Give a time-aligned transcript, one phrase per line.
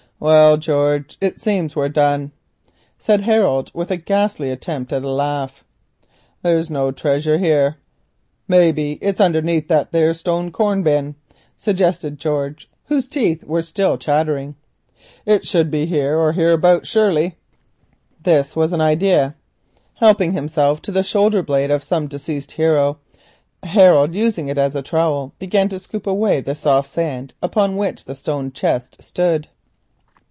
[0.23, 2.31] "Well, George, it seems we're done,"
[2.99, 5.63] said Harold, with a ghastly attempt at a laugh.
[6.43, 7.77] "There's no treasure here."
[8.47, 11.15] "Maybe it's underneath that there stone corn bin,"
[11.57, 14.53] suggested George, whose teeth were still chattering.
[15.25, 17.37] "It should be here or hereabouts, surely."
[18.21, 19.33] This was an idea.
[19.97, 22.99] Helping himself to the shoulder blade of some deceased hero,
[23.63, 28.05] Harold, using it as a trowel, began to scoop away the soft sand upon which
[28.05, 29.47] the stone chest stood.